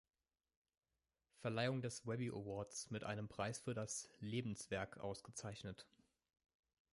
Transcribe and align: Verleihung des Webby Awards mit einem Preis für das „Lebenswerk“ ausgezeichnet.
Verleihung 1.41 1.83
des 1.83 2.07
Webby 2.07 2.29
Awards 2.29 2.89
mit 2.89 3.03
einem 3.03 3.27
Preis 3.27 3.59
für 3.59 3.75
das 3.75 4.09
„Lebenswerk“ 4.19 4.97
ausgezeichnet. 4.97 5.85